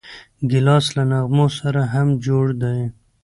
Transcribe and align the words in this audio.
ګیلاس 0.49 0.85
له 0.95 1.03
نغمو 1.11 1.47
سره 1.59 1.81
هم 1.93 2.07
جوړ 2.25 2.45
دی. 2.61 2.79